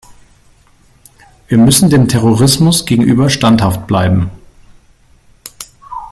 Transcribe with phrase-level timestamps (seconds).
[1.47, 4.31] Wir müssen dem Terrorismus gegenüber standhaft bleiben.